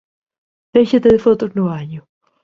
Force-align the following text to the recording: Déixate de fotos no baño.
Déixate 0.75 1.09
de 1.13 1.23
fotos 1.25 1.51
no 1.55 1.63
baño. 1.71 2.01